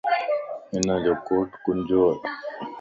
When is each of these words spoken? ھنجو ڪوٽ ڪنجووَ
ھنجو 0.71 1.13
ڪوٽ 1.27 1.49
ڪنجووَ 1.63 2.09